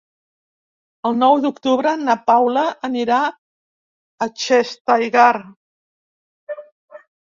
[1.09, 3.21] El nou d'octubre na Paula anirà
[4.29, 5.31] a Xestalgar.